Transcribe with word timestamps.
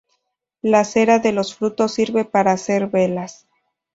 La 0.63 0.83
cera 0.83 1.19
de 1.19 1.31
los 1.31 1.55
frutos 1.55 1.93
sirve 1.93 2.25
para 2.25 2.53
hacer 2.53 2.87
velas. 2.87 3.45